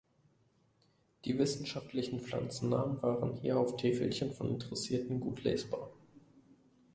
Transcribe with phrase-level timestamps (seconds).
[1.25, 5.91] Die wissenschaftlichen Pflanzennamen waren hier auf Täfelchen von Interessierten gut lesbar.